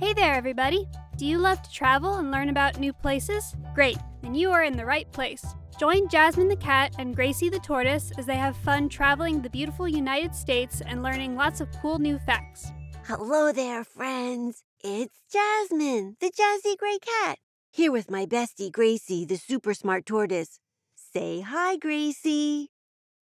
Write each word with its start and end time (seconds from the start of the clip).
Hey 0.00 0.12
there, 0.12 0.34
everybody! 0.34 0.86
Do 1.16 1.26
you 1.26 1.38
love 1.38 1.60
to 1.60 1.72
travel 1.72 2.18
and 2.18 2.30
learn 2.30 2.50
about 2.50 2.78
new 2.78 2.92
places? 2.92 3.56
Great, 3.74 3.98
then 4.22 4.32
you 4.32 4.52
are 4.52 4.62
in 4.62 4.76
the 4.76 4.86
right 4.86 5.10
place. 5.10 5.44
Join 5.76 6.08
Jasmine 6.08 6.46
the 6.46 6.54
cat 6.54 6.94
and 7.00 7.16
Gracie 7.16 7.48
the 7.48 7.58
tortoise 7.58 8.12
as 8.16 8.24
they 8.24 8.36
have 8.36 8.56
fun 8.58 8.88
traveling 8.88 9.42
the 9.42 9.50
beautiful 9.50 9.88
United 9.88 10.36
States 10.36 10.80
and 10.86 11.02
learning 11.02 11.34
lots 11.34 11.60
of 11.60 11.66
cool 11.82 11.98
new 11.98 12.16
facts. 12.20 12.70
Hello 13.06 13.50
there, 13.50 13.82
friends. 13.82 14.62
It's 14.84 15.18
Jasmine, 15.32 16.16
the 16.20 16.30
jazzy 16.30 16.76
gray 16.76 16.98
cat, 17.00 17.38
here 17.72 17.90
with 17.90 18.08
my 18.08 18.24
bestie 18.24 18.70
Gracie, 18.70 19.24
the 19.24 19.36
super 19.36 19.74
smart 19.74 20.06
tortoise. 20.06 20.60
Say 20.94 21.40
hi, 21.40 21.76
Gracie. 21.76 22.68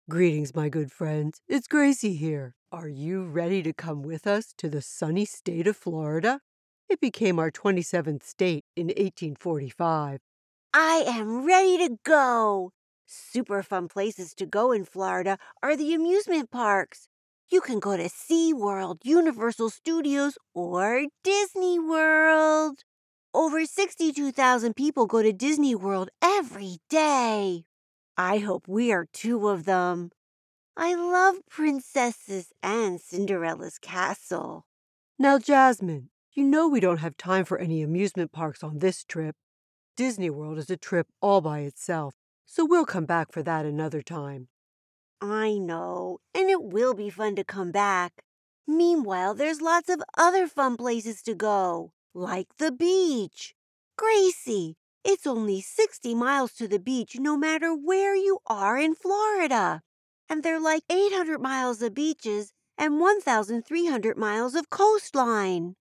Greetings, 0.09 0.55
my 0.55 0.69
good 0.69 0.91
friends. 0.91 1.41
It's 1.47 1.67
Gracie 1.67 2.15
here. 2.15 2.55
Are 2.71 2.89
you 2.89 3.23
ready 3.23 3.61
to 3.61 3.71
come 3.71 4.01
with 4.01 4.25
us 4.25 4.51
to 4.57 4.67
the 4.67 4.81
sunny 4.81 5.25
state 5.25 5.67
of 5.67 5.77
Florida? 5.77 6.41
It 6.95 7.01
became 7.01 7.39
our 7.39 7.51
27th 7.51 8.23
state 8.23 8.63
in 8.77 8.87
1845. 8.87 10.21
I 10.73 11.03
am 11.05 11.45
ready 11.45 11.77
to 11.79 11.97
go. 12.05 12.71
Super 13.05 13.61
fun 13.63 13.89
places 13.89 14.33
to 14.35 14.45
go 14.45 14.71
in 14.71 14.85
Florida 14.85 15.37
are 15.61 15.75
the 15.75 15.93
amusement 15.93 16.51
parks. 16.51 17.09
You 17.49 17.59
can 17.59 17.81
go 17.81 17.97
to 17.97 18.05
SeaWorld, 18.07 18.99
Universal 19.03 19.71
Studios, 19.71 20.37
or 20.53 21.07
Disney 21.21 21.79
World. 21.79 22.85
Over 23.33 23.65
62,000 23.65 24.73
people 24.73 25.05
go 25.05 25.21
to 25.21 25.33
Disney 25.33 25.75
World 25.75 26.09
every 26.23 26.77
day. 26.89 27.65
I 28.15 28.37
hope 28.37 28.69
we 28.69 28.93
are 28.93 29.05
two 29.11 29.49
of 29.49 29.65
them. 29.65 30.11
I 30.77 30.95
love 30.95 31.41
princesses 31.49 32.53
and 32.63 33.01
Cinderella's 33.01 33.79
castle. 33.79 34.65
Now, 35.19 35.39
Jasmine, 35.39 36.09
you 36.35 36.43
know 36.43 36.67
we 36.67 36.81
don't 36.81 36.97
have 36.97 37.15
time 37.15 37.45
for 37.45 37.57
any 37.57 37.81
amusement 37.81 38.33
parks 38.33 38.61
on 38.61 38.79
this 38.79 39.05
trip. 39.05 39.37
Disney 39.95 40.29
World 40.29 40.57
is 40.57 40.69
a 40.69 40.75
trip 40.75 41.07
all 41.21 41.39
by 41.39 41.59
itself, 41.59 42.13
so 42.45 42.65
we'll 42.65 42.85
come 42.85 43.05
back 43.05 43.31
for 43.31 43.41
that 43.41 43.65
another 43.65 44.01
time. 44.01 44.49
I 45.21 45.57
know, 45.57 46.19
and 46.33 46.49
it 46.49 46.61
will 46.61 46.93
be 46.93 47.09
fun 47.09 47.37
to 47.37 47.45
come 47.45 47.71
back. 47.71 48.21
Meanwhile, 48.67 49.35
there's 49.35 49.61
lots 49.61 49.87
of 49.87 50.03
other 50.17 50.45
fun 50.45 50.75
places 50.75 51.21
to 51.21 51.33
go, 51.33 51.93
like 52.13 52.47
the 52.57 52.71
beach. 52.71 53.55
Gracie, 53.97 54.75
it's 55.05 55.25
only 55.25 55.61
60 55.61 56.15
miles 56.15 56.51
to 56.53 56.67
the 56.67 56.79
beach 56.79 57.15
no 57.17 57.37
matter 57.37 57.73
where 57.73 58.13
you 58.13 58.39
are 58.45 58.77
in 58.77 58.93
Florida. 58.93 59.81
And 60.27 60.43
there 60.43 60.57
are 60.57 60.59
like 60.59 60.83
800 60.89 61.39
miles 61.39 61.81
of 61.81 61.93
beaches 61.93 62.51
and 62.77 62.99
1,300 62.99 64.17
miles 64.17 64.53
of 64.53 64.69
coastline. 64.69 65.75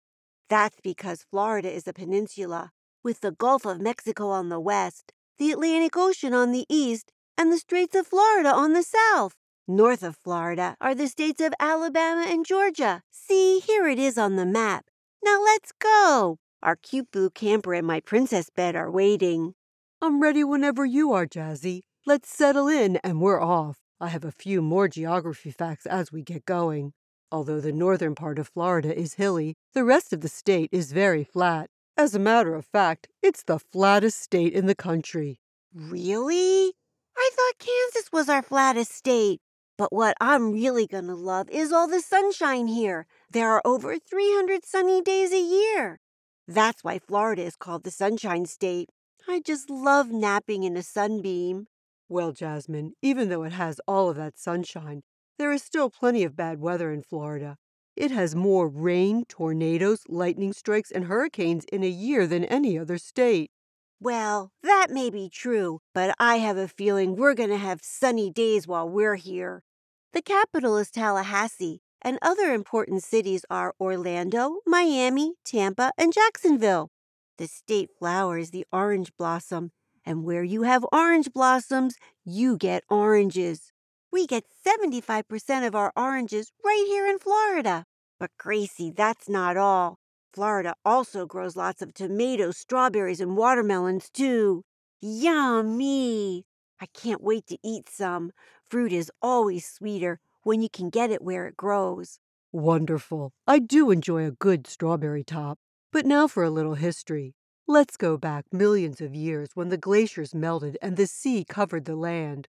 That's 0.49 0.77
because 0.83 1.25
Florida 1.29 1.71
is 1.71 1.87
a 1.87 1.93
peninsula, 1.93 2.71
with 3.03 3.21
the 3.21 3.31
Gulf 3.31 3.65
of 3.65 3.81
Mexico 3.81 4.29
on 4.29 4.49
the 4.49 4.59
west, 4.59 5.13
the 5.37 5.51
Atlantic 5.51 5.97
Ocean 5.97 6.33
on 6.33 6.51
the 6.51 6.65
east, 6.69 7.11
and 7.37 7.51
the 7.51 7.57
Straits 7.57 7.95
of 7.95 8.07
Florida 8.07 8.53
on 8.53 8.73
the 8.73 8.83
south. 8.83 9.35
North 9.67 10.03
of 10.03 10.17
Florida 10.17 10.75
are 10.81 10.93
the 10.93 11.07
states 11.07 11.41
of 11.41 11.53
Alabama 11.59 12.25
and 12.27 12.45
Georgia. 12.45 13.01
See, 13.11 13.59
here 13.59 13.87
it 13.87 13.97
is 13.97 14.17
on 14.17 14.35
the 14.35 14.45
map. 14.45 14.85
Now 15.23 15.41
let's 15.41 15.71
go. 15.71 16.37
Our 16.61 16.75
cute 16.75 17.11
blue 17.11 17.29
camper 17.29 17.73
and 17.73 17.87
my 17.87 18.01
princess 18.01 18.49
bed 18.49 18.75
are 18.75 18.91
waiting. 18.91 19.53
I'm 20.01 20.21
ready 20.21 20.43
whenever 20.43 20.85
you 20.85 21.13
are, 21.13 21.25
Jazzy. 21.25 21.81
Let's 22.05 22.29
settle 22.29 22.67
in 22.67 22.97
and 22.97 23.21
we're 23.21 23.41
off. 23.41 23.77
I 24.01 24.09
have 24.09 24.25
a 24.25 24.31
few 24.31 24.61
more 24.61 24.89
geography 24.89 25.51
facts 25.51 25.85
as 25.85 26.11
we 26.11 26.21
get 26.21 26.45
going. 26.45 26.91
Although 27.33 27.61
the 27.61 27.71
northern 27.71 28.13
part 28.13 28.37
of 28.37 28.49
Florida 28.49 28.95
is 28.95 29.15
hilly, 29.15 29.55
the 29.73 29.83
rest 29.83 30.13
of 30.13 30.21
the 30.21 30.29
state 30.29 30.69
is 30.71 30.91
very 30.91 31.23
flat. 31.23 31.67
As 31.97 32.13
a 32.13 32.19
matter 32.19 32.53
of 32.53 32.63
fact, 32.63 33.07
it's 33.23 33.41
the 33.41 33.57
flattest 33.57 34.21
state 34.21 34.53
in 34.53 34.67
the 34.67 34.75
country. 34.75 35.39
Really? 35.73 36.73
I 37.17 37.29
thought 37.33 37.57
Kansas 37.57 38.11
was 38.13 38.29
our 38.29 38.43
flattest 38.43 38.91
state. 38.91 39.41
But 39.79 39.91
what 39.91 40.15
I'm 40.21 40.51
really 40.51 40.85
going 40.85 41.07
to 41.07 41.15
love 41.15 41.49
is 41.49 41.71
all 41.71 41.87
the 41.87 42.01
sunshine 42.01 42.67
here. 42.67 43.07
There 43.31 43.49
are 43.49 43.63
over 43.65 43.97
300 43.97 44.63
sunny 44.63 45.01
days 45.01 45.33
a 45.33 45.41
year. 45.41 45.99
That's 46.47 46.83
why 46.83 46.99
Florida 46.99 47.41
is 47.41 47.55
called 47.55 47.83
the 47.83 47.89
Sunshine 47.89 48.45
State. 48.45 48.89
I 49.27 49.41
just 49.43 49.71
love 49.71 50.11
napping 50.11 50.61
in 50.61 50.77
a 50.77 50.83
sunbeam. 50.83 51.65
Well, 52.07 52.31
Jasmine, 52.31 52.93
even 53.01 53.29
though 53.29 53.41
it 53.41 53.53
has 53.53 53.81
all 53.87 54.09
of 54.09 54.17
that 54.17 54.37
sunshine, 54.37 55.01
there 55.37 55.51
is 55.51 55.63
still 55.63 55.89
plenty 55.89 56.23
of 56.23 56.35
bad 56.35 56.59
weather 56.59 56.91
in 56.91 57.01
Florida. 57.01 57.57
It 57.95 58.11
has 58.11 58.35
more 58.35 58.67
rain, 58.67 59.25
tornadoes, 59.27 60.03
lightning 60.07 60.53
strikes, 60.53 60.91
and 60.91 61.05
hurricanes 61.05 61.65
in 61.65 61.83
a 61.83 61.89
year 61.89 62.25
than 62.25 62.43
any 62.45 62.77
other 62.77 62.97
state. 62.97 63.51
Well, 63.99 64.51
that 64.63 64.87
may 64.89 65.09
be 65.09 65.29
true, 65.29 65.79
but 65.93 66.15
I 66.19 66.37
have 66.37 66.57
a 66.57 66.67
feeling 66.67 67.15
we're 67.15 67.35
going 67.35 67.49
to 67.49 67.57
have 67.57 67.81
sunny 67.83 68.29
days 68.29 68.67
while 68.67 68.89
we're 68.89 69.15
here. 69.15 69.63
The 70.11 70.21
capital 70.21 70.77
is 70.77 70.91
Tallahassee, 70.91 71.81
and 72.01 72.19
other 72.21 72.53
important 72.53 73.03
cities 73.03 73.45
are 73.49 73.73
Orlando, 73.79 74.57
Miami, 74.65 75.33
Tampa, 75.45 75.91
and 75.97 76.13
Jacksonville. 76.13 76.89
The 77.37 77.47
state 77.47 77.89
flower 77.97 78.37
is 78.37 78.51
the 78.51 78.65
orange 78.71 79.11
blossom, 79.17 79.71
and 80.05 80.23
where 80.23 80.43
you 80.43 80.63
have 80.63 80.85
orange 80.91 81.31
blossoms, 81.33 81.95
you 82.23 82.57
get 82.57 82.83
oranges. 82.89 83.72
We 84.13 84.27
get 84.27 84.43
75% 84.63 85.65
of 85.65 85.73
our 85.73 85.91
oranges 85.95 86.51
right 86.63 86.85
here 86.85 87.07
in 87.07 87.17
Florida. 87.17 87.85
But 88.19 88.29
Gracie, 88.37 88.91
that's 88.91 89.27
not 89.27 89.57
all. 89.57 89.97
Florida 90.31 90.75
also 90.85 91.25
grows 91.25 91.55
lots 91.55 91.81
of 91.81 91.95
tomatoes, 91.95 92.57
strawberries, 92.57 93.19
and 93.19 93.35
watermelons, 93.35 94.11
too. 94.11 94.61
Yummy! 95.01 96.45
I 96.79 96.85
can't 96.93 97.23
wait 97.23 97.47
to 97.47 97.57
eat 97.63 97.89
some. 97.89 98.33
Fruit 98.69 98.93
is 98.93 99.11
always 99.19 99.65
sweeter 99.65 100.19
when 100.43 100.61
you 100.61 100.69
can 100.69 100.91
get 100.91 101.09
it 101.09 101.23
where 101.23 101.47
it 101.47 101.57
grows. 101.57 102.19
Wonderful. 102.51 103.31
I 103.47 103.57
do 103.57 103.89
enjoy 103.89 104.27
a 104.27 104.31
good 104.31 104.67
strawberry 104.67 105.23
top. 105.23 105.57
But 105.91 106.05
now 106.05 106.27
for 106.27 106.43
a 106.43 106.51
little 106.51 106.75
history. 106.75 107.33
Let's 107.67 107.97
go 107.97 108.17
back 108.17 108.45
millions 108.51 109.01
of 109.01 109.15
years 109.15 109.49
when 109.55 109.69
the 109.69 109.77
glaciers 109.77 110.35
melted 110.35 110.77
and 110.83 110.97
the 110.97 111.07
sea 111.07 111.43
covered 111.43 111.85
the 111.85 111.95
land. 111.95 112.47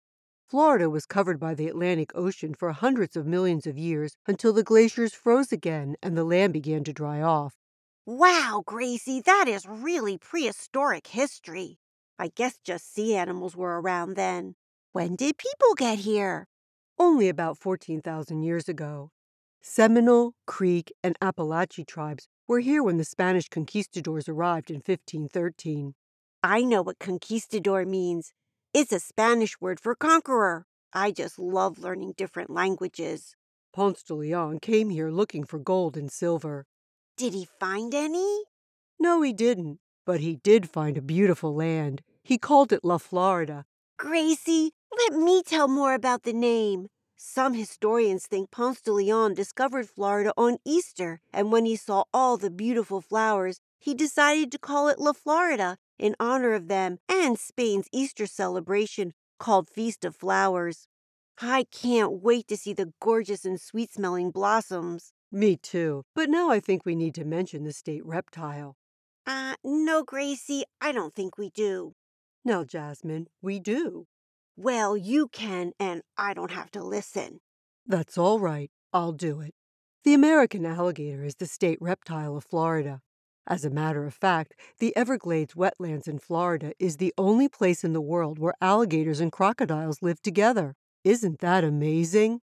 Florida 0.54 0.88
was 0.88 1.04
covered 1.04 1.40
by 1.40 1.52
the 1.52 1.66
Atlantic 1.66 2.12
Ocean 2.14 2.54
for 2.54 2.70
hundreds 2.70 3.16
of 3.16 3.26
millions 3.26 3.66
of 3.66 3.76
years 3.76 4.16
until 4.28 4.52
the 4.52 4.62
glaciers 4.62 5.12
froze 5.12 5.50
again 5.50 5.96
and 6.00 6.16
the 6.16 6.22
land 6.22 6.52
began 6.52 6.84
to 6.84 6.92
dry 6.92 7.20
off. 7.20 7.56
Wow, 8.06 8.62
Gracie, 8.64 9.20
that 9.22 9.46
is 9.48 9.66
really 9.66 10.16
prehistoric 10.16 11.08
history. 11.08 11.80
I 12.20 12.28
guess 12.28 12.56
just 12.62 12.94
sea 12.94 13.16
animals 13.16 13.56
were 13.56 13.80
around 13.80 14.14
then. 14.14 14.54
When 14.92 15.16
did 15.16 15.38
people 15.38 15.74
get 15.76 15.98
here? 15.98 16.46
Only 17.00 17.28
about 17.28 17.58
14,000 17.58 18.44
years 18.44 18.68
ago. 18.68 19.10
Seminole, 19.60 20.34
Creek, 20.46 20.92
and 21.02 21.16
Appalachian 21.20 21.86
tribes 21.86 22.28
were 22.46 22.60
here 22.60 22.84
when 22.84 22.98
the 22.98 23.04
Spanish 23.04 23.48
conquistadors 23.48 24.28
arrived 24.28 24.70
in 24.70 24.76
1513. 24.76 25.94
I 26.44 26.62
know 26.62 26.82
what 26.82 27.00
conquistador 27.00 27.84
means. 27.84 28.32
It's 28.74 28.90
a 28.90 28.98
Spanish 28.98 29.60
word 29.60 29.78
for 29.78 29.94
conqueror. 29.94 30.66
I 30.92 31.12
just 31.12 31.38
love 31.38 31.78
learning 31.78 32.14
different 32.16 32.50
languages. 32.50 33.36
Ponce 33.72 34.02
de 34.02 34.14
Leon 34.14 34.58
came 34.58 34.90
here 34.90 35.12
looking 35.12 35.44
for 35.44 35.60
gold 35.60 35.96
and 35.96 36.10
silver. 36.10 36.66
Did 37.16 37.34
he 37.34 37.46
find 37.60 37.94
any? 37.94 38.42
No, 38.98 39.22
he 39.22 39.32
didn't. 39.32 39.78
But 40.04 40.18
he 40.18 40.34
did 40.34 40.68
find 40.68 40.98
a 40.98 41.02
beautiful 41.02 41.54
land. 41.54 42.02
He 42.24 42.36
called 42.36 42.72
it 42.72 42.84
La 42.84 42.98
Florida. 42.98 43.64
Gracie, 43.96 44.72
let 44.98 45.12
me 45.12 45.44
tell 45.44 45.68
more 45.68 45.94
about 45.94 46.24
the 46.24 46.32
name. 46.32 46.88
Some 47.16 47.54
historians 47.54 48.26
think 48.26 48.50
Ponce 48.50 48.80
de 48.80 48.92
Leon 48.92 49.34
discovered 49.34 49.88
Florida 49.88 50.32
on 50.36 50.58
Easter, 50.64 51.20
and 51.32 51.52
when 51.52 51.64
he 51.64 51.76
saw 51.76 52.02
all 52.12 52.36
the 52.36 52.50
beautiful 52.50 53.00
flowers, 53.00 53.60
he 53.78 53.94
decided 53.94 54.50
to 54.50 54.58
call 54.58 54.88
it 54.88 54.98
La 54.98 55.12
Florida 55.12 55.78
in 55.98 56.16
honor 56.18 56.52
of 56.52 56.68
them 56.68 56.98
and 57.08 57.38
Spain's 57.38 57.88
Easter 57.92 58.26
celebration 58.26 59.12
called 59.38 59.68
Feast 59.68 60.04
of 60.04 60.16
Flowers. 60.16 60.86
I 61.40 61.64
can't 61.64 62.22
wait 62.22 62.48
to 62.48 62.56
see 62.56 62.72
the 62.72 62.92
gorgeous 63.00 63.44
and 63.44 63.60
sweet 63.60 63.92
smelling 63.92 64.30
blossoms. 64.30 65.12
Me 65.32 65.56
too. 65.56 66.04
But 66.14 66.30
now 66.30 66.50
I 66.50 66.60
think 66.60 66.84
we 66.84 66.94
need 66.94 67.14
to 67.16 67.24
mention 67.24 67.64
the 67.64 67.72
state 67.72 68.06
reptile. 68.06 68.76
Uh, 69.26 69.54
no, 69.64 70.04
Gracie, 70.04 70.64
I 70.80 70.92
don't 70.92 71.14
think 71.14 71.38
we 71.38 71.50
do. 71.50 71.94
Now, 72.44 72.62
Jasmine, 72.62 73.26
we 73.42 73.58
do. 73.58 74.06
Well, 74.56 74.96
you 74.96 75.28
can, 75.28 75.72
and 75.80 76.02
I 76.16 76.34
don't 76.34 76.52
have 76.52 76.70
to 76.72 76.84
listen. 76.84 77.40
That's 77.86 78.16
all 78.16 78.38
right. 78.38 78.70
I'll 78.92 79.12
do 79.12 79.40
it. 79.40 79.54
The 80.04 80.14
American 80.14 80.64
alligator 80.64 81.24
is 81.24 81.36
the 81.36 81.46
state 81.46 81.78
reptile 81.80 82.36
of 82.36 82.44
Florida. 82.44 83.00
As 83.46 83.64
a 83.64 83.70
matter 83.70 84.06
of 84.06 84.14
fact, 84.14 84.54
the 84.78 84.96
Everglades 84.96 85.54
wetlands 85.54 86.08
in 86.08 86.18
Florida 86.18 86.72
is 86.78 86.96
the 86.96 87.12
only 87.18 87.48
place 87.48 87.84
in 87.84 87.92
the 87.92 88.00
world 88.00 88.38
where 88.38 88.54
alligators 88.60 89.20
and 89.20 89.30
crocodiles 89.30 90.00
live 90.00 90.22
together. 90.22 90.74
Isn't 91.04 91.40
that 91.40 91.62
amazing? 91.62 92.40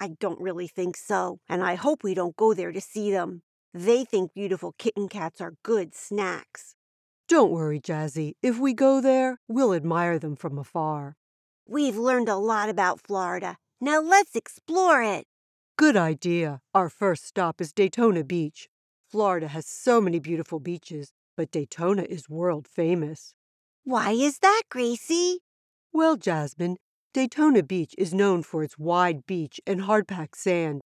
I 0.00 0.10
don't 0.20 0.40
really 0.40 0.68
think 0.68 0.96
so, 0.96 1.38
and 1.48 1.62
I 1.62 1.74
hope 1.74 2.04
we 2.04 2.14
don't 2.14 2.36
go 2.36 2.54
there 2.54 2.70
to 2.70 2.80
see 2.80 3.10
them. 3.10 3.42
They 3.72 4.04
think 4.04 4.32
beautiful 4.32 4.74
kitten 4.78 5.08
cats 5.08 5.40
are 5.40 5.54
good 5.64 5.94
snacks. 5.94 6.76
Don't 7.26 7.50
worry, 7.50 7.80
Jazzy. 7.80 8.34
If 8.40 8.58
we 8.58 8.74
go 8.74 9.00
there, 9.00 9.40
we'll 9.48 9.74
admire 9.74 10.20
them 10.20 10.36
from 10.36 10.58
afar. 10.58 11.16
We've 11.66 11.96
learned 11.96 12.28
a 12.28 12.36
lot 12.36 12.68
about 12.68 13.00
Florida. 13.00 13.56
Now 13.80 14.00
let's 14.00 14.36
explore 14.36 15.02
it. 15.02 15.26
Good 15.76 15.96
idea. 15.96 16.60
Our 16.72 16.88
first 16.88 17.26
stop 17.26 17.60
is 17.60 17.72
Daytona 17.72 18.22
Beach. 18.22 18.68
Florida 19.14 19.46
has 19.46 19.64
so 19.64 20.00
many 20.00 20.18
beautiful 20.18 20.58
beaches, 20.58 21.12
but 21.36 21.52
Daytona 21.52 22.02
is 22.02 22.28
world 22.28 22.66
famous. 22.66 23.32
Why 23.84 24.10
is 24.10 24.40
that, 24.40 24.64
Gracie? 24.68 25.38
Well, 25.92 26.16
Jasmine, 26.16 26.78
Daytona 27.12 27.62
Beach 27.62 27.94
is 27.96 28.12
known 28.12 28.42
for 28.42 28.64
its 28.64 28.76
wide 28.76 29.24
beach 29.24 29.60
and 29.68 29.82
hard-packed 29.82 30.36
sand. 30.36 30.80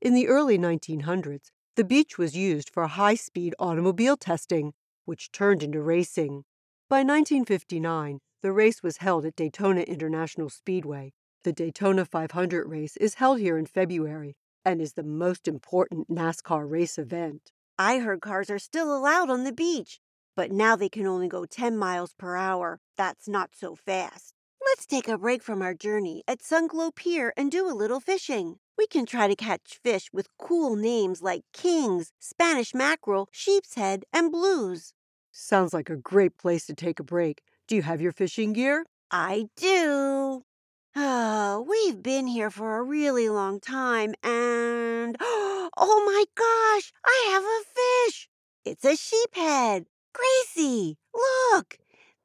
In 0.00 0.14
the 0.14 0.28
early 0.28 0.56
1900s, 0.56 1.50
the 1.74 1.82
beach 1.82 2.16
was 2.16 2.36
used 2.36 2.70
for 2.70 2.86
high-speed 2.86 3.52
automobile 3.58 4.16
testing, 4.16 4.74
which 5.04 5.32
turned 5.32 5.64
into 5.64 5.82
racing. 5.82 6.44
By 6.88 6.98
1959, 6.98 8.20
the 8.42 8.52
race 8.52 8.84
was 8.84 8.98
held 8.98 9.24
at 9.26 9.34
Daytona 9.34 9.80
International 9.80 10.50
Speedway. 10.50 11.14
The 11.42 11.52
Daytona 11.52 12.04
500 12.04 12.68
race 12.68 12.96
is 12.98 13.14
held 13.14 13.40
here 13.40 13.58
in 13.58 13.66
February 13.66 14.36
and 14.64 14.80
is 14.80 14.92
the 14.92 15.02
most 15.02 15.48
important 15.48 16.08
NASCAR 16.08 16.70
race 16.70 16.96
event. 16.96 17.50
I 17.84 17.98
heard 17.98 18.20
cars 18.20 18.48
are 18.48 18.60
still 18.60 18.96
allowed 18.96 19.28
on 19.28 19.42
the 19.42 19.52
beach, 19.52 19.98
but 20.36 20.52
now 20.52 20.76
they 20.76 20.88
can 20.88 21.04
only 21.04 21.26
go 21.26 21.44
10 21.44 21.76
miles 21.76 22.14
per 22.16 22.36
hour. 22.36 22.78
That's 22.96 23.26
not 23.26 23.56
so 23.56 23.74
fast. 23.74 24.34
Let's 24.64 24.86
take 24.86 25.08
a 25.08 25.18
break 25.18 25.42
from 25.42 25.62
our 25.62 25.74
journey 25.74 26.22
at 26.28 26.42
Sunglow 26.42 26.94
Pier 26.94 27.32
and 27.36 27.50
do 27.50 27.68
a 27.68 27.74
little 27.74 27.98
fishing. 27.98 28.60
We 28.78 28.86
can 28.86 29.04
try 29.04 29.26
to 29.26 29.34
catch 29.34 29.80
fish 29.82 30.10
with 30.12 30.28
cool 30.38 30.76
names 30.76 31.22
like 31.22 31.42
kings, 31.52 32.12
Spanish 32.20 32.72
mackerel, 32.72 33.28
sheep's 33.32 33.74
head, 33.74 34.04
and 34.12 34.30
blues. 34.30 34.94
Sounds 35.32 35.74
like 35.74 35.90
a 35.90 35.96
great 35.96 36.38
place 36.38 36.66
to 36.66 36.74
take 36.74 37.00
a 37.00 37.04
break. 37.04 37.42
Do 37.66 37.74
you 37.74 37.82
have 37.82 38.00
your 38.00 38.12
fishing 38.12 38.52
gear? 38.52 38.86
I 39.10 39.48
do. 39.56 40.44
Oh, 40.94 41.66
we've 41.66 42.02
been 42.02 42.26
here 42.26 42.50
for 42.50 42.76
a 42.76 42.82
really 42.82 43.30
long 43.30 43.60
time 43.60 44.14
and 44.22 45.16
oh 45.20 45.70
my 46.04 46.24
gosh, 46.34 46.92
I 47.04 47.30
have 47.30 47.44
a 47.44 48.08
fish. 48.10 48.28
It's 48.64 48.84
a 48.84 48.96
sheephead. 48.96 49.86
Gracie, 50.12 50.98
look. 51.14 51.78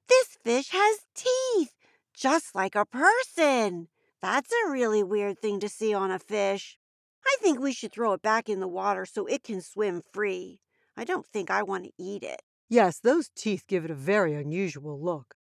This 0.09 0.37
fish 0.43 0.69
has 0.71 0.99
teeth, 1.15 1.73
just 2.13 2.55
like 2.55 2.75
a 2.75 2.85
person. 2.85 3.87
That's 4.21 4.51
a 4.51 4.69
really 4.69 5.03
weird 5.03 5.39
thing 5.39 5.61
to 5.61 5.69
see 5.69 5.93
on 5.93 6.11
a 6.11 6.19
fish. 6.19 6.77
I 7.25 7.37
think 7.41 7.59
we 7.59 7.71
should 7.71 7.93
throw 7.93 8.13
it 8.13 8.21
back 8.21 8.49
in 8.49 8.59
the 8.59 8.67
water 8.67 9.05
so 9.05 9.25
it 9.25 9.43
can 9.43 9.61
swim 9.61 10.01
free. 10.13 10.59
I 10.97 11.05
don't 11.05 11.25
think 11.25 11.49
I 11.49 11.63
want 11.63 11.85
to 11.85 11.91
eat 11.97 12.23
it. 12.23 12.41
Yes, 12.69 12.99
those 12.99 13.29
teeth 13.33 13.63
give 13.67 13.85
it 13.85 13.91
a 13.91 13.95
very 13.95 14.33
unusual 14.33 15.01
look. 15.01 15.35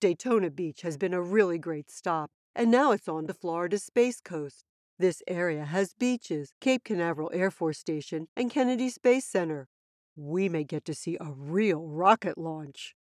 Daytona 0.00 0.50
Beach 0.50 0.82
has 0.82 0.96
been 0.96 1.12
a 1.12 1.20
really 1.20 1.58
great 1.58 1.90
stop, 1.90 2.30
and 2.54 2.70
now 2.70 2.92
it's 2.92 3.08
on 3.08 3.26
to 3.26 3.34
Florida's 3.34 3.84
Space 3.84 4.20
Coast. 4.20 4.64
This 4.98 5.22
area 5.26 5.64
has 5.64 5.94
beaches, 5.94 6.52
Cape 6.60 6.84
Canaveral 6.84 7.30
Air 7.32 7.50
Force 7.50 7.78
Station, 7.78 8.28
and 8.36 8.50
Kennedy 8.50 8.90
Space 8.90 9.24
Center. 9.24 9.68
We 10.14 10.48
may 10.48 10.64
get 10.64 10.84
to 10.84 10.94
see 10.94 11.16
a 11.20 11.32
real 11.32 11.86
rocket 11.86 12.36
launch. 12.36 12.94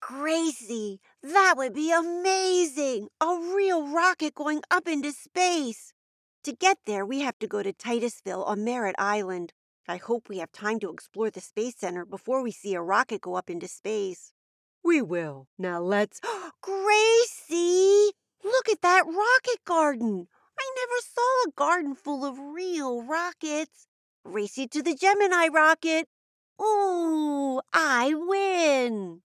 Gracie, 0.00 1.00
that 1.22 1.54
would 1.56 1.72
be 1.72 1.90
amazing! 1.90 3.08
A 3.20 3.38
real 3.54 3.88
rocket 3.88 4.34
going 4.34 4.62
up 4.70 4.86
into 4.86 5.12
space. 5.12 5.94
To 6.44 6.52
get 6.52 6.78
there, 6.86 7.06
we 7.06 7.20
have 7.20 7.38
to 7.38 7.46
go 7.46 7.62
to 7.62 7.72
Titusville 7.72 8.44
on 8.44 8.62
Merritt 8.62 8.96
Island. 8.98 9.52
I 9.88 9.96
hope 9.96 10.28
we 10.28 10.38
have 10.38 10.52
time 10.52 10.78
to 10.80 10.90
explore 10.90 11.30
the 11.30 11.40
Space 11.40 11.76
Center 11.78 12.04
before 12.04 12.42
we 12.42 12.50
see 12.50 12.74
a 12.74 12.82
rocket 12.82 13.22
go 13.22 13.34
up 13.34 13.48
into 13.48 13.68
space. 13.68 14.32
We 14.84 15.00
will. 15.00 15.48
Now 15.58 15.80
let's. 15.80 16.20
Gracie! 16.60 18.12
Look 18.46 18.68
at 18.68 18.80
that 18.82 19.06
rocket 19.06 19.64
garden! 19.64 20.28
I 20.56 20.72
never 20.76 21.00
saw 21.00 21.48
a 21.48 21.50
garden 21.56 21.96
full 21.96 22.24
of 22.24 22.38
real 22.38 23.02
rockets. 23.02 23.88
Race 24.24 24.56
you 24.56 24.68
to 24.68 24.84
the 24.84 24.94
Gemini 24.94 25.48
rocket. 25.48 26.06
Ooh, 26.62 27.60
I 27.72 28.14
win! 28.14 29.22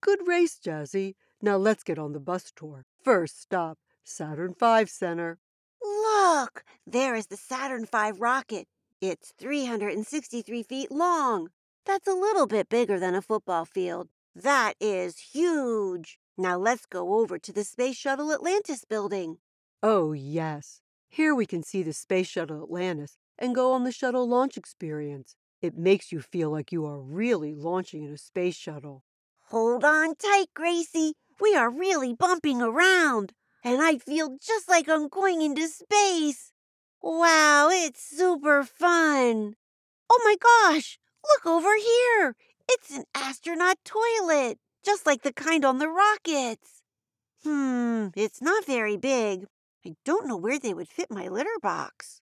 Good 0.00 0.26
race, 0.26 0.58
Jazzy. 0.58 1.16
Now 1.42 1.58
let's 1.58 1.82
get 1.82 1.98
on 1.98 2.14
the 2.14 2.18
bus 2.18 2.50
tour. 2.50 2.86
First 3.04 3.42
stop, 3.42 3.76
Saturn 4.04 4.54
V 4.58 4.86
Center. 4.86 5.38
Look, 5.82 6.64
there 6.86 7.14
is 7.14 7.26
the 7.26 7.36
Saturn 7.36 7.84
V 7.84 8.12
rocket. 8.18 8.68
It's 9.02 9.34
363 9.38 10.62
feet 10.62 10.90
long. 10.90 11.50
That's 11.84 12.08
a 12.08 12.14
little 12.14 12.46
bit 12.46 12.70
bigger 12.70 12.98
than 12.98 13.14
a 13.14 13.20
football 13.20 13.66
field. 13.66 14.08
That 14.34 14.76
is 14.80 15.18
huge. 15.18 16.18
Now 16.38 16.56
let's 16.56 16.86
go 16.86 17.20
over 17.20 17.38
to 17.38 17.52
the 17.52 17.64
Space 17.64 17.96
Shuttle 17.96 18.32
Atlantis 18.32 18.84
building. 18.84 19.38
Oh, 19.82 20.12
yes. 20.12 20.80
Here 21.08 21.34
we 21.34 21.44
can 21.44 21.62
see 21.62 21.82
the 21.82 21.92
Space 21.92 22.28
Shuttle 22.28 22.62
Atlantis 22.62 23.18
and 23.38 23.54
go 23.54 23.72
on 23.72 23.84
the 23.84 23.92
shuttle 23.92 24.28
launch 24.28 24.56
experience. 24.56 25.36
It 25.60 25.76
makes 25.76 26.10
you 26.10 26.20
feel 26.20 26.50
like 26.50 26.72
you 26.72 26.86
are 26.86 27.00
really 27.00 27.54
launching 27.54 28.02
in 28.02 28.12
a 28.12 28.18
space 28.18 28.56
shuttle. 28.56 29.04
Hold 29.50 29.84
on 29.84 30.14
tight, 30.16 30.48
Gracie. 30.54 31.12
We 31.40 31.54
are 31.54 31.70
really 31.70 32.14
bumping 32.14 32.62
around, 32.62 33.32
and 33.62 33.82
I 33.82 33.98
feel 33.98 34.38
just 34.40 34.68
like 34.68 34.88
I'm 34.88 35.08
going 35.08 35.42
into 35.42 35.68
space. 35.68 36.52
Wow, 37.02 37.68
it's 37.70 38.02
super 38.02 38.64
fun. 38.64 39.56
Oh 40.10 40.20
my 40.24 40.36
gosh, 40.40 40.98
look 41.24 41.46
over 41.46 41.76
here. 41.76 42.36
It's 42.68 42.96
an 42.96 43.04
astronaut 43.14 43.76
toilet, 43.84 44.58
just 44.84 45.06
like 45.06 45.22
the 45.22 45.32
kind 45.32 45.64
on 45.64 45.78
the 45.78 45.88
rockets. 45.88 46.82
Hmm, 47.44 48.08
it's 48.14 48.40
not 48.40 48.64
very 48.66 48.96
big. 48.96 49.46
I 49.84 49.94
don't 50.04 50.26
know 50.26 50.36
where 50.36 50.58
they 50.58 50.74
would 50.74 50.88
fit 50.88 51.10
my 51.10 51.28
litter 51.28 51.58
box. 51.60 52.20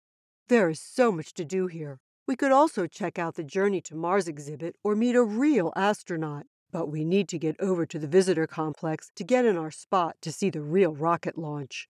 There 0.49 0.69
is 0.69 0.81
so 0.81 1.11
much 1.11 1.35
to 1.35 1.45
do 1.45 1.67
here. 1.67 1.99
We 2.27 2.37
could 2.37 2.53
also 2.53 2.87
check 2.87 3.19
out 3.19 3.35
the 3.35 3.43
Journey 3.43 3.81
to 3.83 3.95
Mars 3.97 4.29
exhibit 4.29 4.77
or 4.85 4.95
meet 4.95 5.17
a 5.17 5.23
real 5.23 5.73
astronaut. 5.75 6.47
But 6.71 6.91
we 6.91 7.05
need 7.05 7.29
to 7.31 7.39
get 7.39 7.59
over 7.61 7.87
to 7.87 7.99
the 7.99 8.07
visitor 8.07 8.47
complex 8.47 9.11
to 9.17 9.25
get 9.25 9.47
in 9.47 9.57
our 9.57 9.71
spot 9.71 10.17
to 10.21 10.31
see 10.31 10.51
the 10.51 10.61
real 10.61 10.95
rocket 10.95 11.39
launch. 11.39 11.89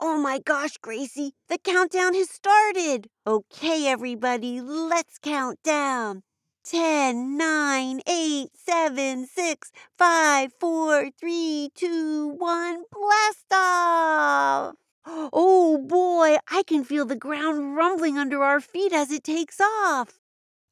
Oh 0.00 0.20
my 0.20 0.40
gosh, 0.40 0.76
Gracie, 0.82 1.32
the 1.48 1.58
countdown 1.58 2.12
has 2.14 2.28
started. 2.28 3.08
Okay, 3.26 3.86
everybody, 3.86 4.60
let's 4.60 5.18
count 5.18 5.62
down. 5.62 6.22
10, 6.68 7.36
9, 7.36 8.00
8, 8.08 8.48
7, 8.56 9.26
6, 9.26 9.72
5, 9.96 10.52
4, 10.58 11.10
3, 11.10 11.70
2, 11.72 12.28
1, 12.36 12.84
blast 12.90 13.52
off! 13.52 14.74
Oh 15.06 15.78
boy, 15.86 16.38
I 16.50 16.64
can 16.64 16.82
feel 16.82 17.04
the 17.04 17.14
ground 17.14 17.76
rumbling 17.76 18.18
under 18.18 18.42
our 18.42 18.60
feet 18.60 18.92
as 18.92 19.12
it 19.12 19.22
takes 19.22 19.60
off. 19.60 20.18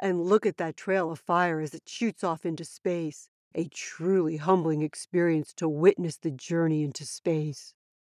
And 0.00 0.24
look 0.24 0.44
at 0.44 0.56
that 0.56 0.76
trail 0.76 1.12
of 1.12 1.20
fire 1.20 1.60
as 1.60 1.74
it 1.74 1.84
shoots 1.86 2.24
off 2.24 2.44
into 2.44 2.64
space. 2.64 3.28
A 3.54 3.68
truly 3.68 4.38
humbling 4.38 4.82
experience 4.82 5.52
to 5.58 5.68
witness 5.68 6.16
the 6.16 6.32
journey 6.32 6.82
into 6.82 7.06
space. 7.06 7.72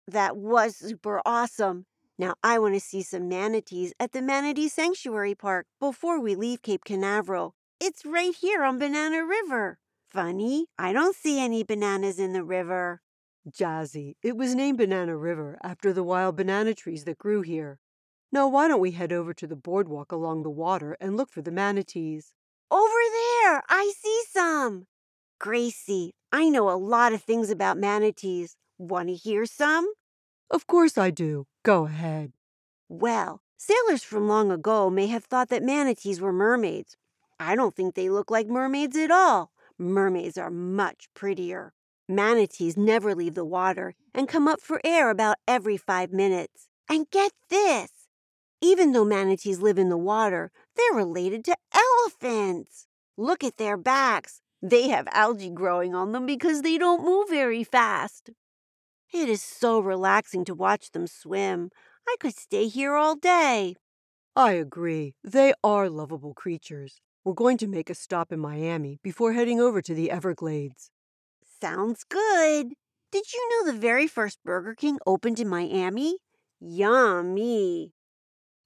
That 0.09 0.37
was 0.37 0.75
super 0.75 1.23
awesome. 1.25 1.87
Now 2.19 2.35
I 2.43 2.59
want 2.59 2.75
to 2.75 2.81
see 2.81 3.03
some 3.03 3.29
manatees 3.29 3.93
at 4.01 4.11
the 4.11 4.21
Manatee 4.21 4.69
Sanctuary 4.69 5.37
Park 5.37 5.67
before 5.79 6.19
we 6.21 6.35
leave 6.35 6.63
Cape 6.63 6.83
Canaveral. 6.85 7.55
It's 7.81 8.05
right 8.05 8.35
here 8.35 8.65
on 8.65 8.81
Banana 8.81 9.25
River. 9.25 9.79
Funny, 10.11 10.67
I 10.77 10.93
don't 10.93 11.15
see 11.15 11.39
any 11.39 11.63
bananas 11.63 12.19
in 12.19 12.33
the 12.33 12.43
river. 12.43 13.03
Jazzy, 13.49 14.17
it 14.21 14.37
was 14.37 14.57
named 14.57 14.79
Banana 14.79 15.17
River 15.17 15.59
after 15.63 15.93
the 15.93 16.03
wild 16.03 16.35
banana 16.35 16.75
trees 16.75 17.05
that 17.05 17.19
grew 17.19 17.43
here. 17.43 17.79
Now, 18.33 18.49
why 18.49 18.67
don't 18.67 18.81
we 18.81 18.91
head 18.91 19.13
over 19.13 19.33
to 19.33 19.47
the 19.47 19.55
boardwalk 19.55 20.11
along 20.11 20.43
the 20.43 20.51
water 20.51 20.97
and 21.01 21.17
look 21.17 21.31
for 21.31 21.41
the 21.41 21.53
manatees? 21.53 22.35
Over 22.69 22.83
there, 22.83 23.63
I 23.69 23.93
see 23.97 24.23
some. 24.29 24.87
Gracie, 25.39 26.15
I 26.33 26.49
know 26.49 26.69
a 26.69 26.73
lot 26.73 27.13
of 27.13 27.23
things 27.23 27.49
about 27.49 27.79
manatees. 27.79 28.57
Want 28.77 29.09
to 29.09 29.15
hear 29.15 29.47
some? 29.47 29.93
Of 30.51 30.67
course 30.67 30.99
I 30.99 31.11
do. 31.11 31.47
Go 31.63 31.87
ahead. 31.87 32.33
Well, 32.89 33.41
sailors 33.57 34.03
from 34.03 34.27
long 34.27 34.51
ago 34.51 34.91
may 34.91 35.07
have 35.07 35.25
thought 35.25 35.49
that 35.51 35.63
manatees 35.63 36.21
were 36.21 36.33
mermaids. 36.33 36.97
I 37.41 37.55
don't 37.55 37.75
think 37.75 37.95
they 37.95 38.11
look 38.11 38.31
like 38.31 38.49
mermaids 38.49 38.97
at 38.97 39.11
all. 39.11 39.53
Mermaids 39.79 40.39
are 40.39 40.51
much 40.51 41.09
prettier. 41.15 41.73
Manatees 42.09 42.77
never 42.77 43.15
leave 43.15 43.35
the 43.35 43.45
water 43.45 43.95
and 44.15 44.29
come 44.29 44.49
up 44.49 44.61
for 44.61 44.81
air 44.85 45.11
about 45.11 45.37
every 45.47 45.77
five 45.77 46.13
minutes. 46.13 46.69
And 46.89 47.11
get 47.11 47.33
this 47.51 47.99
even 48.61 48.93
though 48.93 49.05
manatees 49.05 49.61
live 49.61 49.79
in 49.79 49.89
the 49.89 49.97
water, 49.97 50.51
they're 50.77 50.97
related 50.97 51.45
to 51.45 51.57
elephants. 51.73 52.87
Look 53.17 53.45
at 53.45 53.57
their 53.57 53.77
backs. 53.77 54.41
They 54.61 54.89
have 54.89 55.07
algae 55.13 55.51
growing 55.51 55.95
on 55.95 56.13
them 56.13 56.27
because 56.27 56.63
they 56.63 56.79
don't 56.79 57.05
move 57.05 57.29
very 57.29 57.63
fast. 57.63 58.31
It 59.13 59.29
is 59.29 59.43
so 59.43 59.79
relaxing 59.79 60.45
to 60.47 60.55
watch 60.55 60.91
them 60.91 61.07
swim. 61.07 61.71
I 62.09 62.17
could 62.19 62.37
stay 62.37 62.67
here 62.67 62.95
all 62.95 63.15
day. 63.15 63.77
I 64.35 64.53
agree. 64.53 65.15
They 65.23 65.55
are 65.63 65.89
lovable 65.89 66.35
creatures. 66.35 67.01
We're 67.29 67.35
going 67.35 67.59
to 67.59 67.67
make 67.67 67.91
a 67.91 67.95
stop 67.95 68.33
in 68.33 68.41
Miami 68.41 69.01
before 69.03 69.35
heading 69.35 69.61
over 69.61 69.83
to 69.83 69.93
the 69.93 70.11
Everglades. 70.11 70.91
Sounds 71.61 72.03
good. 72.03 72.69
Did 73.13 73.25
you 73.35 73.51
know 73.51 73.71
the 73.71 73.79
very 73.79 74.07
first 74.07 74.39
Burger 74.47 74.75
King 74.75 74.97
opened 75.07 75.39
in 75.39 75.47
Miami? 75.47 76.21
Yummy. 76.59 77.93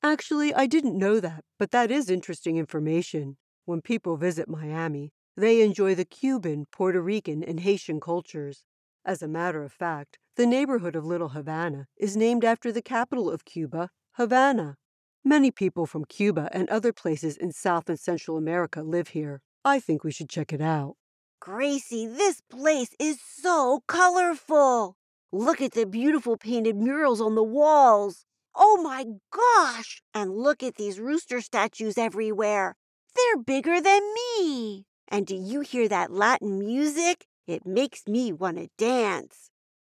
Actually, 0.00 0.54
I 0.54 0.66
didn't 0.66 0.97
know 0.97 1.19
that, 1.19 1.42
but 1.59 1.73
that 1.73 1.90
is 1.90 2.09
interesting 2.09 2.57
information. 2.57 3.37
When 3.64 3.81
people 3.81 4.16
visit 4.16 4.49
Miami, 4.49 5.11
they 5.37 5.61
enjoy 5.61 5.97
the 5.97 6.04
Cuban, 6.04 6.66
Puerto 6.71 7.02
Rican, 7.02 7.42
and 7.42 7.59
Haitian 7.59 7.99
cultures. 7.99 8.62
As 9.04 9.23
a 9.23 9.26
matter 9.26 9.64
of 9.64 9.73
fact, 9.73 10.21
the 10.37 10.47
neighborhood 10.47 10.95
of 10.95 11.04
Little 11.04 11.31
Havana 11.31 11.88
is 11.97 12.16
named 12.16 12.45
after 12.45 12.71
the 12.71 12.81
capital 12.81 13.28
of 13.28 13.45
Cuba, 13.45 13.90
Havana. 14.12 14.76
Many 15.24 15.52
people 15.52 15.86
from 15.86 16.04
Cuba 16.04 16.48
and 16.52 16.68
other 16.68 16.92
places 16.92 17.36
in 17.36 17.52
South 17.52 17.88
and 17.88 17.98
Central 17.98 18.36
America 18.36 18.82
live 18.82 19.08
here. 19.08 19.40
I 19.64 19.78
think 19.78 20.02
we 20.02 20.10
should 20.10 20.28
check 20.28 20.52
it 20.52 20.60
out. 20.60 20.96
Gracie, 21.40 22.08
this 22.08 22.40
place 22.40 22.90
is 22.98 23.20
so 23.20 23.84
colorful. 23.86 24.96
Look 25.30 25.60
at 25.60 25.72
the 25.72 25.86
beautiful 25.86 26.36
painted 26.36 26.74
murals 26.76 27.20
on 27.20 27.36
the 27.36 27.42
walls. 27.44 28.24
Oh 28.56 28.82
my 28.82 29.06
gosh! 29.30 30.02
And 30.12 30.36
look 30.36 30.60
at 30.60 30.74
these 30.74 30.98
rooster 30.98 31.40
statues 31.40 31.96
everywhere. 31.96 32.74
They're 33.14 33.42
bigger 33.42 33.80
than 33.80 34.02
me. 34.14 34.86
And 35.06 35.24
do 35.24 35.36
you 35.36 35.60
hear 35.60 35.88
that 35.88 36.10
Latin 36.10 36.58
music? 36.58 37.26
It 37.46 37.64
makes 37.64 38.08
me 38.08 38.32
want 38.32 38.56
to 38.56 38.68
dance. 38.76 39.50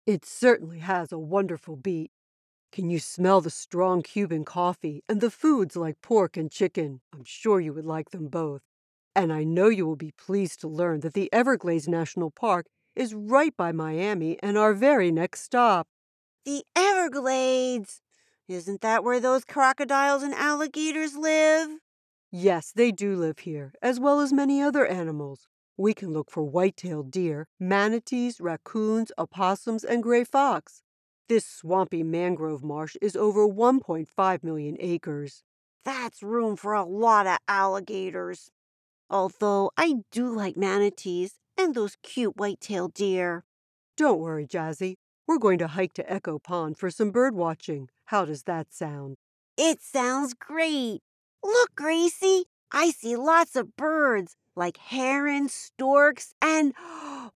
It 0.07 0.25
certainly 0.25 0.79
has 0.79 1.11
a 1.11 1.19
wonderful 1.19 1.75
beat. 1.75 2.13
Can 2.77 2.91
you 2.91 2.99
smell 2.99 3.41
the 3.41 3.49
strong 3.49 4.03
Cuban 4.03 4.45
coffee 4.45 5.03
and 5.09 5.23
the 5.23 5.31
foods 5.31 5.77
like 5.77 6.03
pork 6.03 6.37
and 6.37 6.51
chicken? 6.51 7.01
I'm 7.11 7.25
sure 7.25 7.59
you 7.59 7.73
would 7.73 7.87
like 7.87 8.11
them 8.11 8.29
both. 8.29 8.61
And 9.15 9.33
I 9.33 9.45
know 9.45 9.69
you 9.69 9.87
will 9.87 9.97
be 9.97 10.13
pleased 10.13 10.61
to 10.61 10.69
learn 10.69 11.01
that 11.01 11.15
the 11.15 11.33
Everglades 11.33 11.89
National 11.89 12.31
Park 12.31 12.67
is 12.95 13.15
right 13.15 13.57
by 13.57 13.73
Miami 13.73 14.39
and 14.43 14.59
our 14.59 14.75
very 14.75 15.11
next 15.11 15.41
stop. 15.41 15.89
The 16.45 16.65
Everglades! 16.77 18.03
Isn't 18.47 18.83
that 18.83 19.03
where 19.03 19.21
those 19.21 19.45
crocodiles 19.45 20.23
and 20.23 20.35
alligators 20.35 21.17
live? 21.17 21.79
Yes, 22.31 22.73
they 22.77 22.93
do 22.93 23.17
live 23.17 23.39
here, 23.39 23.73
as 23.81 23.99
well 23.99 24.21
as 24.21 24.35
many 24.35 24.61
other 24.61 24.85
animals. 24.85 25.49
We 25.79 25.95
can 25.95 26.13
look 26.13 26.31
for 26.31 26.43
white-tailed 26.43 27.11
deer, 27.11 27.49
manatees, 27.59 28.39
raccoons, 28.39 29.13
opossums, 29.17 29.83
and 29.83 30.03
gray 30.03 30.25
fox. 30.25 30.83
This 31.29 31.45
swampy 31.45 32.05
mangrove 32.05 32.63
marsh 32.63 32.97
is 33.03 33.17
over 33.17 33.49
1.5 33.49 34.45
million 34.45 34.77
acres. 34.79 35.43
That's 35.85 36.23
room 36.23 36.55
for 36.55 36.73
a 36.73 36.85
lot 36.85 37.27
of 37.27 37.39
alligators. 37.49 38.53
Although 39.11 39.73
I 39.77 40.05
do 40.13 40.29
like 40.29 40.57
manatees 40.57 41.41
and 41.59 41.75
those 41.75 41.97
cute 42.03 42.37
white-tailed 42.37 42.95
deer. 42.95 43.45
Don't 43.97 44.21
worry, 44.21 44.47
Jazzy. 44.47 44.95
We're 45.27 45.39
going 45.39 45.59
to 45.59 45.69
hike 45.69 45.95
to 45.95 46.13
Eco 46.13 46.39
Pond 46.39 46.79
for 46.79 46.93
some 46.93 47.11
bird 47.11 47.35
watching. 47.35 47.89
How 48.07 48.25
does 48.25 48.45
that 48.45 48.73
sound? 48.73 49.17
It 49.57 49.83
sounds 49.83 50.33
great. 50.33 51.01
Look, 51.43 51.75
Gracie, 51.75 52.45
I 52.71 52.91
see 52.91 53.17
lots 53.17 53.57
of 53.57 53.77
birds 53.77 54.37
like 54.55 54.77
herons, 54.77 55.53
storks, 55.53 56.35
and 56.41 56.73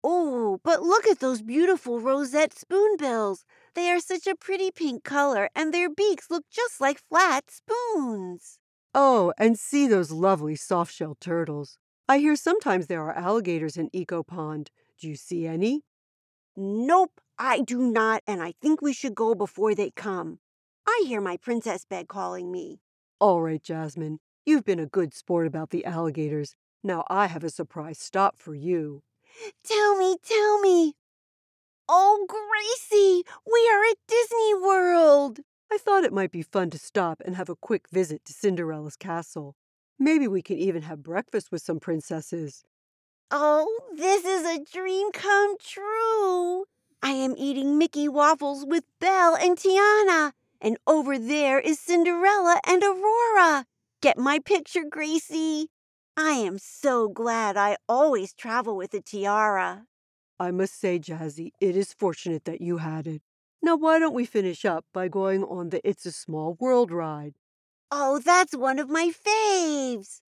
oh, 0.04 0.60
but 0.64 0.84
look 0.84 1.08
at 1.08 1.20
those 1.20 1.42
beautiful 1.42 2.00
roseate 2.00 2.54
spoonbills. 2.54 3.46
They 3.76 3.90
are 3.90 4.00
such 4.00 4.28
a 4.28 4.36
pretty 4.36 4.72
pink 4.72 5.04
color, 5.04 5.50
and 5.56 5.74
their 5.74 5.90
beaks 5.90 6.30
look 6.30 6.44
just 6.52 6.82
like 6.82 7.02
flat 7.10 7.46
spoons. 7.52 8.60
Oh, 8.94 9.34
and 9.38 9.58
see 9.58 9.88
those 9.88 10.12
lovely 10.12 10.56
soft-shelled 10.56 11.20
turtles. 11.20 11.78
I 12.08 12.18
hear 12.18 12.36
sometimes 12.36 12.88
there 12.88 13.04
are 13.04 13.14
alligators 13.14 13.78
in 13.78 13.90
Eco 13.94 14.24
Pond. 14.24 14.72
Do 15.00 15.08
you 15.08 15.16
see 15.16 15.46
any? 15.46 15.84
Nope, 16.56 17.22
I 17.38 17.62
do 17.62 17.80
not, 17.80 18.24
and 18.26 18.42
I 18.42 18.54
think 18.62 18.82
we 18.82 18.94
should 18.94 19.16
go 19.16 19.36
before 19.36 19.76
they 19.76 19.92
come. 19.92 20.40
I 20.88 21.04
hear 21.06 21.22
my 21.22 21.38
princess 21.38 21.86
bed 21.86 22.08
calling 22.08 22.52
me. 22.52 22.82
All 23.20 23.42
right, 23.42 23.62
Jasmine. 23.62 24.20
You've 24.46 24.66
been 24.66 24.80
a 24.80 24.88
good 24.88 25.14
sport 25.14 25.46
about 25.46 25.70
the 25.70 25.86
alligators. 25.86 26.56
Now 26.84 27.06
I 27.10 27.28
have 27.28 27.44
a 27.44 27.50
surprise 27.50 28.00
stop 28.00 28.40
for 28.40 28.56
you. 28.56 29.04
Tell 29.64 29.96
me, 29.98 30.18
tell 30.24 30.60
me. 30.60 30.96
Oh, 31.92 32.24
Gracie, 32.28 33.24
we 33.52 33.70
are 33.74 33.84
at 33.84 33.98
Disney 34.08 34.54
World. 34.54 35.40
I 35.72 35.80
thought 35.80 36.04
it 36.04 36.14
might 36.14 36.32
be 36.32 36.44
fun 36.44 36.70
to 36.70 36.78
stop 36.78 37.20
and 37.26 37.36
have 37.36 37.50
a 37.50 37.56
quick 37.56 37.90
visit 37.90 38.24
to 38.26 38.34
Cinderella's 38.34 38.96
castle. 38.96 39.56
Maybe 39.98 40.28
we 40.28 40.44
can 40.44 40.60
even 40.60 40.84
have 40.84 41.02
breakfast 41.02 41.52
with 41.52 41.64
some 41.64 41.80
princesses. 41.80 42.64
Oh, 43.32 43.68
this 43.98 44.24
is 44.24 44.46
a 44.46 44.64
dream 44.72 45.12
come 45.12 45.56
true. 45.58 46.66
I 47.02 47.10
am 47.10 47.34
eating 47.36 47.80
Mickey 47.80 48.08
waffles 48.08 48.68
with 48.68 48.84
Belle 49.02 49.36
and 49.36 49.58
Tiana. 49.58 50.34
And 50.62 50.78
over 50.86 51.18
there 51.18 51.60
is 51.60 51.80
Cinderella 51.80 52.60
and 52.68 52.84
Aurora. 52.84 53.66
Get 54.00 54.20
my 54.20 54.38
picture, 54.38 54.84
Gracie. 54.88 55.70
I 56.16 56.34
am 56.34 56.60
so 56.60 57.10
glad 57.10 57.58
I 57.58 57.78
always 57.88 58.32
travel 58.34 58.78
with 58.78 58.94
a 58.94 59.02
tiara. 59.02 59.88
I 60.40 60.52
must 60.52 60.80
say, 60.80 61.00
Jazzy, 61.00 61.52
it 61.60 61.76
is 61.76 61.94
fortunate 61.94 62.46
that 62.46 62.62
you 62.62 62.78
had 62.78 63.08
it. 63.08 63.22
Now, 63.62 63.76
why 63.76 64.00
don't 64.00 64.14
we 64.14 64.26
finish 64.26 64.64
up 64.66 64.86
by 64.94 65.08
going 65.10 65.44
on 65.44 65.70
the 65.70 65.88
It's 65.88 66.06
a 66.06 66.12
Small 66.12 66.56
World 66.60 66.92
ride? 66.92 67.36
Oh, 67.92 68.20
that's 68.20 68.56
one 68.56 68.80
of 68.80 68.90
my 68.90 69.12
faves. 69.12 70.22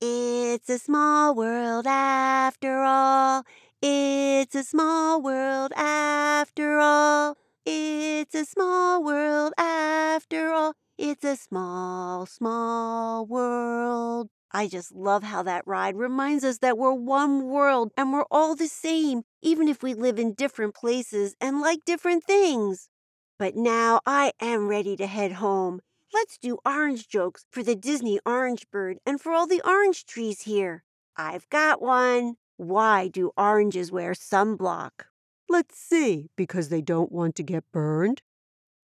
It's 0.00 0.68
a 0.70 0.78
small 0.78 1.34
world 1.34 1.86
after 1.86 2.82
all. 2.82 3.44
It's 3.82 4.54
a 4.54 4.64
small 4.64 5.20
world 5.20 5.72
after 5.76 6.78
all. 6.78 7.36
It's 7.66 8.34
a 8.34 8.44
small 8.44 9.02
world 9.04 9.52
after 9.58 10.52
all. 10.52 10.74
It's 10.96 11.24
a 11.24 11.36
small, 11.36 12.26
small 12.26 13.26
world. 13.26 14.28
I 14.52 14.68
just 14.68 14.92
love 14.92 15.22
how 15.24 15.42
that 15.42 15.66
ride 15.66 15.96
reminds 15.96 16.44
us 16.44 16.58
that 16.58 16.78
we're 16.78 16.92
one 16.92 17.44
world 17.46 17.92
and 17.96 18.12
we're 18.12 18.24
all 18.30 18.54
the 18.54 18.68
same, 18.68 19.22
even 19.42 19.68
if 19.68 19.82
we 19.82 19.94
live 19.94 20.18
in 20.18 20.34
different 20.34 20.74
places 20.74 21.34
and 21.40 21.60
like 21.60 21.84
different 21.84 22.24
things. 22.24 22.88
But 23.38 23.56
now 23.56 24.00
I 24.04 24.32
am 24.40 24.68
ready 24.68 24.96
to 24.96 25.06
head 25.06 25.32
home. 25.32 25.80
Let's 26.12 26.38
do 26.38 26.58
orange 26.64 27.08
jokes 27.08 27.44
for 27.50 27.62
the 27.62 27.76
Disney 27.76 28.18
orange 28.24 28.66
bird 28.70 28.98
and 29.06 29.20
for 29.20 29.32
all 29.32 29.46
the 29.46 29.62
orange 29.64 30.06
trees 30.06 30.42
here. 30.42 30.82
I've 31.16 31.48
got 31.50 31.82
one. 31.82 32.36
Why 32.56 33.08
do 33.08 33.30
oranges 33.36 33.92
wear 33.92 34.12
sunblock? 34.12 35.06
Let's 35.48 35.78
see, 35.78 36.28
because 36.36 36.68
they 36.68 36.82
don't 36.82 37.12
want 37.12 37.36
to 37.36 37.42
get 37.42 37.64
burned? 37.72 38.22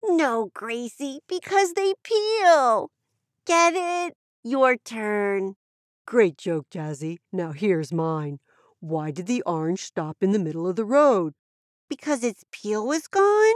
No, 0.03 0.51
Gracie, 0.53 1.21
because 1.27 1.73
they 1.73 1.93
peel. 2.03 2.89
Get 3.45 3.73
it? 3.75 4.15
Your 4.43 4.77
turn. 4.77 5.55
Great 6.05 6.37
joke, 6.37 6.67
Jazzy. 6.69 7.17
Now 7.31 7.51
here's 7.51 7.93
mine. 7.93 8.39
Why 8.83 9.11
did 9.11 9.27
the 9.27 9.41
orange 9.43 9.79
stop 9.79 10.17
in 10.19 10.33
the 10.33 10.39
middle 10.39 10.67
of 10.67 10.75
the 10.75 10.83
road? 10.83 11.35
Because 11.89 12.21
its 12.21 12.43
peel 12.51 12.85
was 12.85 13.07
gone? 13.07 13.55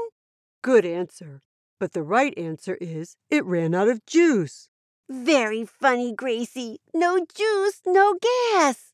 Good 0.61 0.85
answer. 0.85 1.41
But 1.81 1.91
the 1.91 2.01
right 2.01 2.33
answer 2.37 2.77
is 2.79 3.17
it 3.29 3.43
ran 3.43 3.75
out 3.75 3.89
of 3.89 4.05
juice. 4.05 4.69
Very 5.09 5.65
funny, 5.65 6.13
Gracie. 6.13 6.79
No 6.93 7.25
juice, 7.25 7.81
no 7.85 8.17
gas. 8.53 8.93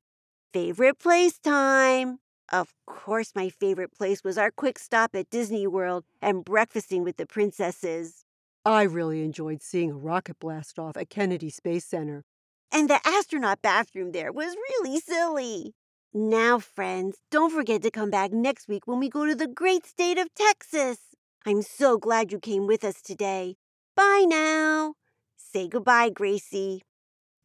Favorite 0.51 0.97
place 0.97 1.37
time. 1.37 2.17
Of 2.51 2.73
course, 2.87 3.33
my 3.35 3.49
favorite 3.49 3.95
place 3.95 4.23
was 4.23 4.35
our 4.35 4.49
quick 4.49 4.79
stop 4.79 5.11
at 5.13 5.29
Disney 5.29 5.67
World 5.67 6.03
and 6.19 6.43
breakfasting 6.43 7.03
with 7.03 7.17
the 7.17 7.27
princesses. 7.27 8.25
I 8.65 8.81
really 8.81 9.23
enjoyed 9.23 9.61
seeing 9.61 9.91
a 9.91 9.97
rocket 9.97 10.39
blast 10.39 10.79
off 10.79 10.97
at 10.97 11.11
Kennedy 11.11 11.51
Space 11.51 11.85
Center. 11.85 12.23
And 12.71 12.89
the 12.89 12.99
astronaut 13.05 13.61
bathroom 13.61 14.13
there 14.13 14.31
was 14.31 14.55
really 14.55 14.99
silly. 14.99 15.75
Now, 16.15 16.59
friends, 16.59 17.17
don't 17.31 17.51
forget 17.51 17.81
to 17.81 17.89
come 17.89 18.11
back 18.11 18.31
next 18.31 18.67
week 18.67 18.85
when 18.85 18.99
we 18.99 19.09
go 19.09 19.25
to 19.25 19.33
the 19.33 19.47
great 19.47 19.87
state 19.87 20.19
of 20.19 20.27
Texas. 20.35 20.99
I'm 21.43 21.63
so 21.63 21.97
glad 21.97 22.31
you 22.31 22.37
came 22.39 22.67
with 22.67 22.83
us 22.83 23.01
today. 23.01 23.55
Bye 23.95 24.25
now. 24.27 24.93
Say 25.35 25.67
goodbye, 25.67 26.11
Gracie. 26.11 26.83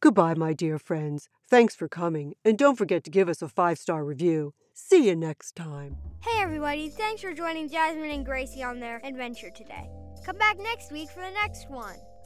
Goodbye, 0.01 0.35
my 0.35 0.53
dear 0.53 0.77
friends. 0.77 1.29
Thanks 1.49 1.75
for 1.75 1.87
coming, 1.87 2.35
and 2.45 2.59
don't 2.59 2.75
forget 2.77 3.03
to 3.05 3.09
give 3.09 3.27
us 3.27 3.41
a 3.41 3.49
five 3.49 3.79
star 3.79 4.05
review. 4.05 4.53
See 4.75 5.07
you 5.07 5.15
next 5.15 5.55
time. 5.55 5.97
Hey, 6.21 6.39
everybody. 6.39 6.89
Thanks 6.89 7.23
for 7.23 7.33
joining 7.33 7.69
Jasmine 7.69 8.11
and 8.11 8.25
Gracie 8.25 8.61
on 8.61 8.79
their 8.79 9.01
adventure 9.03 9.49
today. 9.49 9.89
Come 10.25 10.37
back 10.37 10.59
next 10.59 10.91
week 10.91 11.09
for 11.09 11.21
the 11.21 11.31
next 11.31 11.69
one. 11.71 11.97